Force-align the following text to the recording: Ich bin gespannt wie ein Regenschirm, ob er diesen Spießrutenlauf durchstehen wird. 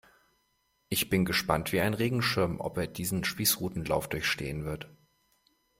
Ich 0.89 1.11
bin 1.11 1.25
gespannt 1.25 1.71
wie 1.71 1.79
ein 1.79 1.93
Regenschirm, 1.93 2.59
ob 2.59 2.75
er 2.79 2.87
diesen 2.87 3.23
Spießrutenlauf 3.23 4.09
durchstehen 4.09 4.65
wird. 4.65 4.89